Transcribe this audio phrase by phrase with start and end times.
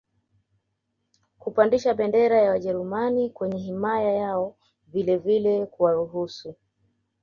[1.39, 4.55] kupandisha bendera ya wajerumani kwenye himaya yao
[4.87, 6.55] vilevile kuwaruhusu